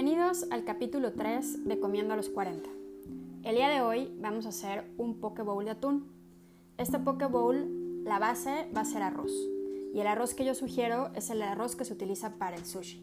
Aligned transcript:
Bienvenidos 0.00 0.46
al 0.52 0.62
capítulo 0.62 1.12
3 1.12 1.64
de 1.64 1.80
Comiendo 1.80 2.14
a 2.14 2.16
los 2.16 2.28
40. 2.28 2.70
El 3.42 3.56
día 3.56 3.68
de 3.68 3.80
hoy 3.80 4.16
vamos 4.20 4.46
a 4.46 4.50
hacer 4.50 4.88
un 4.96 5.18
poke 5.18 5.42
bowl 5.42 5.64
de 5.64 5.72
atún. 5.72 6.06
Este 6.76 7.00
poke 7.00 7.26
bowl, 7.26 8.04
la 8.04 8.20
base 8.20 8.70
va 8.76 8.82
a 8.82 8.84
ser 8.84 9.02
arroz. 9.02 9.32
Y 9.92 9.98
el 9.98 10.06
arroz 10.06 10.34
que 10.34 10.44
yo 10.44 10.54
sugiero 10.54 11.10
es 11.16 11.30
el 11.30 11.42
arroz 11.42 11.74
que 11.74 11.84
se 11.84 11.94
utiliza 11.94 12.34
para 12.34 12.54
el 12.54 12.64
sushi. 12.64 13.02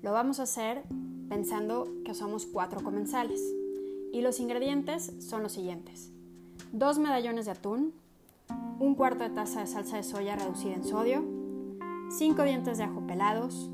Lo 0.00 0.12
vamos 0.12 0.38
a 0.38 0.44
hacer 0.44 0.84
pensando 1.28 1.88
que 2.04 2.14
somos 2.14 2.46
cuatro 2.46 2.84
comensales. 2.84 3.42
Y 4.12 4.20
los 4.20 4.38
ingredientes 4.38 5.12
son 5.18 5.42
los 5.42 5.50
siguientes. 5.50 6.12
Dos 6.70 7.00
medallones 7.00 7.46
de 7.46 7.50
atún, 7.50 7.94
un 8.78 8.94
cuarto 8.94 9.24
de 9.24 9.30
taza 9.30 9.58
de 9.58 9.66
salsa 9.66 9.96
de 9.96 10.04
soya 10.04 10.36
reducida 10.36 10.74
en 10.74 10.84
sodio, 10.84 11.24
cinco 12.16 12.44
dientes 12.44 12.78
de 12.78 12.84
ajo 12.84 13.04
pelados, 13.08 13.68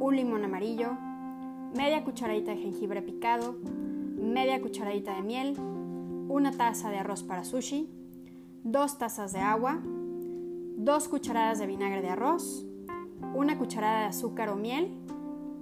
un 0.00 0.16
limón 0.16 0.44
amarillo, 0.44 0.96
media 1.74 2.04
cucharadita 2.04 2.50
de 2.50 2.58
jengibre 2.58 3.02
picado, 3.02 3.56
media 4.16 4.60
cucharadita 4.60 5.14
de 5.14 5.22
miel, 5.22 5.56
una 6.28 6.52
taza 6.52 6.90
de 6.90 6.98
arroz 6.98 7.22
para 7.22 7.44
sushi, 7.44 7.88
dos 8.62 8.98
tazas 8.98 9.32
de 9.32 9.40
agua, 9.40 9.80
dos 9.84 11.08
cucharadas 11.08 11.58
de 11.58 11.66
vinagre 11.66 12.02
de 12.02 12.10
arroz, 12.10 12.64
una 13.34 13.58
cucharada 13.58 14.00
de 14.00 14.06
azúcar 14.06 14.48
o 14.50 14.56
miel, 14.56 14.90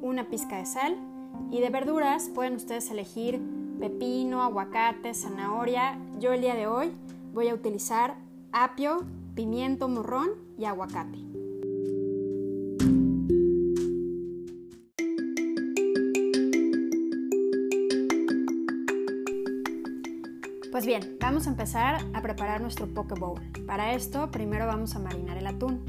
una 0.02 0.28
pizca 0.28 0.58
de 0.58 0.66
sal 0.66 0.96
y 1.50 1.60
de 1.60 1.70
verduras 1.70 2.28
pueden 2.34 2.54
ustedes 2.54 2.90
elegir 2.90 3.40
pepino, 3.78 4.42
aguacate, 4.42 5.14
zanahoria. 5.14 5.98
Yo 6.18 6.32
el 6.32 6.40
día 6.40 6.54
de 6.54 6.66
hoy 6.66 6.92
voy 7.32 7.48
a 7.48 7.54
utilizar 7.54 8.16
apio, 8.52 9.04
pimiento 9.34 9.88
morrón 9.88 10.30
y 10.58 10.64
aguacate. 10.64 11.29
Pues 20.70 20.86
bien, 20.86 21.16
vamos 21.20 21.48
a 21.48 21.50
empezar 21.50 21.98
a 22.14 22.22
preparar 22.22 22.60
nuestro 22.60 22.86
poke 22.86 23.18
bowl. 23.18 23.40
Para 23.66 23.92
esto, 23.92 24.30
primero 24.30 24.66
vamos 24.66 24.94
a 24.94 25.00
marinar 25.00 25.36
el 25.36 25.48
atún. 25.48 25.84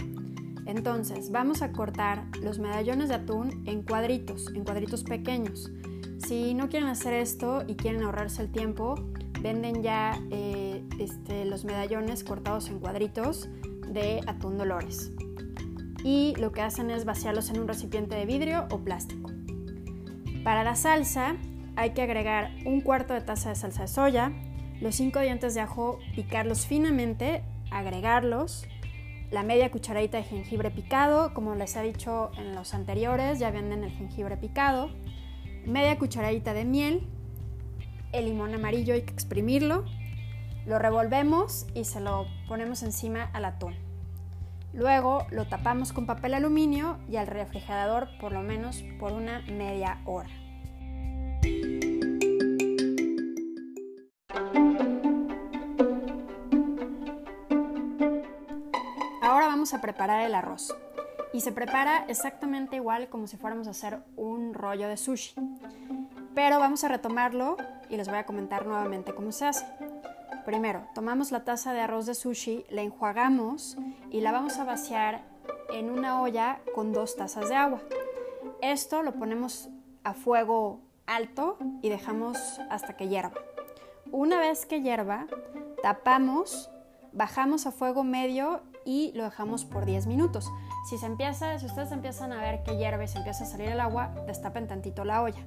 Entonces, 0.66 1.32
vamos 1.32 1.62
a 1.62 1.72
cortar 1.72 2.26
los 2.42 2.58
medallones 2.58 3.10
de 3.10 3.16
atún 3.16 3.62
en 3.68 3.84
cuadritos, 3.84 4.48
en 4.56 4.64
cuadritos 4.64 5.04
pequeños. 5.04 5.72
Si 6.18 6.56
no 6.56 6.68
quieren 6.68 6.90
hacer 6.90 7.14
esto 7.14 7.64
y 7.68 7.76
quieren 7.76 8.02
ahorrarse 8.02 8.42
el 8.42 8.52
tiempo, 8.52 8.96
venden 9.40 9.84
ya 9.84 10.20
eh, 10.32 10.84
este, 10.98 11.46
los 11.46 11.64
medallones 11.64 12.24
cortados 12.24 12.68
en 12.70 12.80
cuadritos 12.80 13.50
de 13.88 14.22
atún 14.26 14.58
Dolores. 14.58 15.12
Y 16.04 16.34
lo 16.40 16.52
que 16.52 16.62
hacen 16.62 16.90
es 16.90 17.06
vaciarlos 17.06 17.52
en 17.52 17.60
un 17.60 17.68
recipiente 17.68 18.16
de 18.16 18.26
vidrio 18.26 18.66
o 18.72 18.80
plástico. 18.80 19.30
Para 20.44 20.64
la 20.64 20.76
salsa 20.76 21.36
hay 21.76 21.92
que 21.92 22.02
agregar 22.02 22.50
un 22.66 22.82
cuarto 22.82 23.14
de 23.14 23.22
taza 23.22 23.50
de 23.50 23.56
salsa 23.56 23.84
de 23.84 23.88
soya, 23.88 24.32
los 24.82 24.96
cinco 24.96 25.20
dientes 25.20 25.54
de 25.54 25.62
ajo, 25.62 26.00
picarlos 26.16 26.66
finamente, 26.66 27.44
agregarlos, 27.70 28.66
la 29.30 29.44
media 29.44 29.72
cucharadita 29.72 30.18
de 30.18 30.24
jengibre 30.24 30.72
picado, 30.72 31.34
como 31.34 31.56
les 31.56 31.76
he 31.76 31.84
dicho 31.84 32.32
en 32.38 32.54
los 32.54 32.74
anteriores, 32.74 33.40
ya 33.40 33.52
venden 33.52 33.84
el 33.84 33.92
jengibre 33.92 34.36
picado, 34.36 34.90
media 35.66 35.98
cucharadita 35.98 36.54
de 36.54 36.66
miel, 36.66 37.08
el 38.12 38.26
limón 38.26 38.54
amarillo 38.54 38.94
hay 38.94 39.04
que 39.04 39.14
exprimirlo, 39.14 39.86
lo 40.66 40.80
revolvemos 40.80 41.68
y 41.74 41.86
se 41.86 42.02
lo 42.02 42.26
ponemos 42.48 42.84
encima 42.84 43.30
al 43.34 43.46
atún. 43.46 43.76
Luego 44.74 45.28
lo 45.32 45.48
tapamos 45.48 45.94
con 45.94 46.06
papel 46.06 46.34
aluminio 46.34 46.98
y 47.10 47.18
al 47.18 47.28
refrigerador 47.28 48.10
por 48.20 48.32
lo 48.32 48.42
menos 48.42 48.84
por 49.00 49.12
una 49.12 49.42
media 49.42 50.02
hora. 50.06 50.41
A 59.74 59.82
preparar 59.82 60.26
el 60.26 60.36
arroz. 60.36 60.76
Y 61.34 61.42
se 61.42 61.52
prepara 61.52 62.06
exactamente 62.08 62.76
igual 62.76 63.08
como 63.08 63.28
si 63.28 63.38
fuéramos 63.38 63.68
a 63.68 63.72
hacer 63.72 64.00
un 64.18 64.54
rollo 64.54 64.88
de 64.88 64.98
sushi. 64.98 65.34
Pero 66.36 66.60
vamos 66.60 66.84
a 66.84 66.88
retomarlo 66.88 67.58
y 67.90 67.98
les 67.98 68.08
voy 68.08 68.18
a 68.18 68.26
comentar 68.26 68.66
nuevamente 68.66 69.14
cómo 69.14 69.32
se 69.32 69.46
hace. 69.46 69.66
Primero, 70.46 70.88
tomamos 70.96 71.32
la 71.32 71.44
taza 71.44 71.74
de 71.74 71.82
arroz 71.82 72.06
de 72.06 72.16
sushi, 72.16 72.66
la 72.70 72.82
enjuagamos 72.82 73.78
y 74.10 74.22
la 74.22 74.32
vamos 74.32 74.58
a 74.58 74.64
vaciar 74.64 75.22
en 75.72 75.90
una 75.90 76.22
olla 76.22 76.60
con 76.74 76.92
dos 76.92 77.16
tazas 77.16 77.48
de 77.50 77.56
agua. 77.56 77.82
Esto 78.62 79.04
lo 79.04 79.14
ponemos 79.14 79.70
a 80.04 80.14
fuego 80.14 80.82
alto 81.06 81.58
y 81.82 81.90
dejamos 81.90 82.60
hasta 82.70 82.98
que 82.98 83.08
hierva. 83.08 83.34
Una 84.12 84.40
vez 84.40 84.66
que 84.66 84.82
hierva, 84.82 85.28
tapamos, 85.82 86.70
bajamos 87.14 87.66
a 87.66 87.72
fuego 87.72 88.04
medio 88.04 88.62
y 88.86 89.12
lo 89.14 89.24
dejamos 89.24 89.66
por 89.66 89.86
10 89.86 90.08
minutos. 90.08 90.50
Si 90.90 90.98
se 90.98 91.06
empieza, 91.06 91.60
si 91.60 91.66
ustedes 91.66 91.92
empiezan 91.92 92.34
a 92.34 92.42
ver 92.42 92.64
que 92.64 92.78
hierve 92.78 93.06
y 93.06 93.08
se 93.08 93.18
empieza 93.18 93.44
a 93.44 93.48
salir 93.48 93.70
el 93.70 93.80
agua, 93.80 94.14
destapen 94.28 94.68
tantito 94.68 95.06
la 95.06 95.22
olla. 95.22 95.42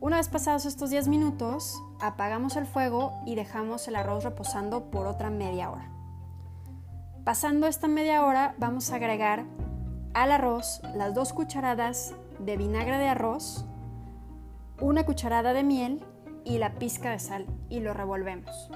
Una 0.00 0.18
vez 0.18 0.28
pasados 0.28 0.66
estos 0.66 0.90
10 0.90 1.08
minutos, 1.08 1.82
apagamos 2.00 2.56
el 2.56 2.66
fuego 2.66 3.12
y 3.26 3.34
dejamos 3.34 3.88
el 3.88 3.96
arroz 3.96 4.24
reposando 4.24 4.90
por 4.90 5.06
otra 5.06 5.30
media 5.30 5.70
hora. 5.70 5.90
Pasando 7.24 7.66
esta 7.66 7.88
media 7.88 8.24
hora, 8.24 8.54
vamos 8.58 8.90
a 8.92 8.96
agregar 8.96 9.44
al 10.12 10.30
arroz 10.30 10.80
las 10.94 11.14
dos 11.14 11.32
cucharadas 11.32 12.14
de 12.38 12.56
vinagre 12.56 12.98
de 12.98 13.08
arroz, 13.08 13.64
una 14.80 15.04
cucharada 15.04 15.52
de 15.52 15.62
miel 15.62 16.04
y 16.44 16.58
la 16.58 16.74
pizca 16.74 17.10
de 17.10 17.18
sal 17.18 17.46
y 17.68 17.80
lo 17.80 17.94
revolvemos. 17.94 18.70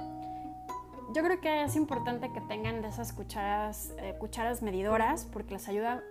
Yo 1.11 1.23
creo 1.23 1.41
que 1.41 1.63
es 1.63 1.75
importante 1.75 2.31
que 2.33 2.41
tengan 2.43 2.83
de 2.83 2.89
esas 2.89 3.15
cucharadas, 3.15 3.95
eh, 3.97 4.15
cucharas 4.19 4.61
medidoras 4.61 5.27
porque 5.33 5.55
les 5.55 5.67
ayuda 5.67 6.03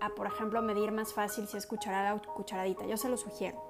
a, 0.00 0.10
por 0.10 0.28
ejemplo, 0.28 0.62
medir 0.62 0.92
más 0.92 1.12
fácil 1.12 1.48
si 1.48 1.56
es 1.56 1.66
cucharada 1.66 2.14
o 2.14 2.22
cucharadita. 2.34 2.86
Yo 2.86 2.96
se 2.96 3.08
lo 3.08 3.16
sugiero. 3.16 3.60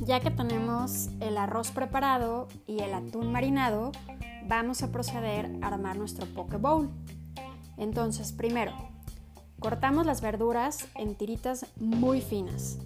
Ya 0.00 0.18
que 0.18 0.32
tenemos 0.32 1.10
el 1.20 1.38
arroz 1.38 1.70
preparado 1.70 2.48
y 2.66 2.80
el 2.80 2.92
atún 2.92 3.30
marinado, 3.30 3.92
vamos 4.48 4.82
a 4.82 4.90
proceder 4.90 5.48
a 5.62 5.68
armar 5.68 5.96
nuestro 5.96 6.26
poke 6.26 6.56
bowl. 6.56 6.90
Entonces, 7.78 8.32
primero, 8.32 8.91
cortamos 9.62 10.06
las 10.06 10.20
verduras 10.20 10.88
en 10.96 11.14
tiritas 11.14 11.66
muy 11.76 12.20
finas. 12.20 12.78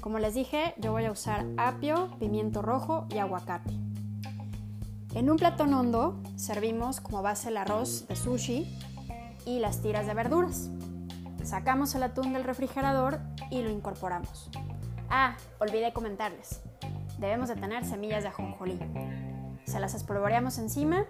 Como 0.00 0.20
les 0.20 0.34
dije, 0.34 0.72
yo 0.78 0.92
voy 0.92 1.04
a 1.04 1.10
usar 1.10 1.44
apio, 1.56 2.16
pimiento 2.20 2.62
rojo 2.62 3.06
y 3.10 3.18
aguacate. 3.18 3.72
En 5.14 5.30
un 5.30 5.36
platón 5.36 5.74
hondo 5.74 6.22
servimos 6.36 7.00
como 7.00 7.22
base 7.22 7.48
el 7.48 7.56
arroz 7.56 8.06
de 8.06 8.14
sushi 8.14 8.78
y 9.46 9.58
las 9.58 9.82
tiras 9.82 10.06
de 10.06 10.14
verduras. 10.14 10.70
Sacamos 11.42 11.92
el 11.96 12.04
atún 12.04 12.32
del 12.32 12.44
refrigerador 12.44 13.18
y 13.50 13.62
lo 13.62 13.70
incorporamos. 13.70 14.48
Ah, 15.10 15.36
olvidé 15.58 15.92
comentarles. 15.92 16.60
Debemos 17.18 17.48
de 17.48 17.56
tener 17.56 17.84
semillas 17.84 18.22
de 18.22 18.28
ajonjolí. 18.28 18.78
Se 19.64 19.80
las 19.80 19.94
espolvoreamos 19.94 20.58
encima 20.58 21.04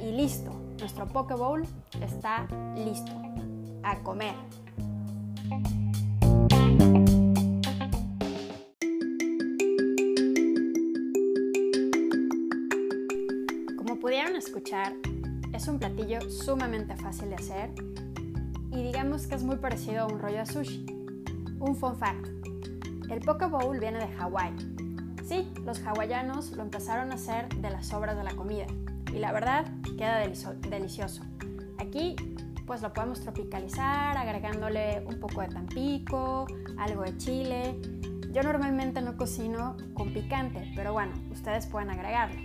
y 0.00 0.10
listo. 0.10 0.50
Nuestro 0.80 1.06
poke 1.06 1.34
bowl 1.34 1.66
está 2.00 2.48
listo. 2.74 3.12
A 3.82 3.98
comer. 4.02 4.34
Como 13.76 13.98
pudieron 14.00 14.36
escuchar, 14.36 14.94
es 15.52 15.68
un 15.68 15.78
platillo 15.78 16.20
sumamente 16.30 16.96
fácil 16.96 17.30
de 17.30 17.36
hacer 17.36 17.70
y 18.70 18.82
digamos 18.82 19.26
que 19.26 19.34
es 19.34 19.42
muy 19.42 19.56
parecido 19.56 20.02
a 20.02 20.06
un 20.06 20.18
rollo 20.18 20.38
de 20.38 20.46
sushi. 20.46 20.86
Un 21.60 21.74
fun 21.74 21.96
fact, 21.96 22.28
el 23.10 23.20
poke 23.20 23.46
bowl 23.46 23.78
viene 23.78 23.98
de 23.98 24.08
Hawái. 24.16 24.54
Sí, 25.24 25.50
los 25.64 25.80
hawaianos 25.80 26.52
lo 26.52 26.62
empezaron 26.62 27.10
a 27.10 27.16
hacer 27.16 27.48
de 27.56 27.70
las 27.70 27.86
sobras 27.86 28.16
de 28.16 28.24
la 28.24 28.34
comida 28.34 28.66
y 29.12 29.18
la 29.18 29.32
verdad 29.32 29.66
queda 29.96 30.18
delicioso. 30.18 31.22
Aquí 31.78 32.16
pues 32.68 32.82
lo 32.82 32.92
podemos 32.92 33.22
tropicalizar 33.22 34.18
agregándole 34.18 35.02
un 35.06 35.18
poco 35.18 35.40
de 35.40 35.48
tampico, 35.48 36.46
algo 36.76 37.02
de 37.02 37.16
chile. 37.16 37.80
Yo 38.30 38.42
normalmente 38.42 39.00
no 39.00 39.16
cocino 39.16 39.78
con 39.94 40.12
picante, 40.12 40.70
pero 40.76 40.92
bueno, 40.92 41.14
ustedes 41.32 41.66
pueden 41.66 41.88
agregarlo. 41.88 42.38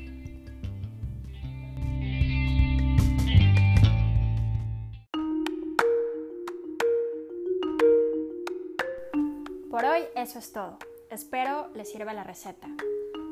Por 9.69 9.83
hoy 9.83 10.03
eso 10.15 10.39
es 10.39 10.53
todo. 10.53 10.77
Espero 11.11 11.67
les 11.75 11.91
sirva 11.91 12.13
la 12.13 12.23
receta. 12.23 12.69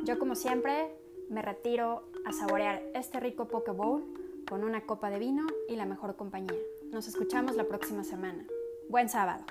Yo 0.04 0.20
como 0.20 0.36
siempre 0.36 0.94
me 1.30 1.42
retiro 1.42 2.04
a 2.26 2.34
saborear 2.34 2.84
este 2.94 3.22
rico 3.22 3.48
poke 3.48 3.72
bowl 3.72 4.04
con 4.50 4.66
una 4.66 4.82
copa 4.82 5.10
de 5.10 5.20
vino 5.20 5.48
y 5.70 5.78
la 5.78 5.86
mejor 5.86 6.18
compañía. 6.18 6.60
Nos 6.92 7.08
escuchamos 7.08 7.56
la 7.56 7.64
próxima 7.64 8.04
semana. 8.04 8.46
Buen 8.90 9.08
sábado. 9.08 9.46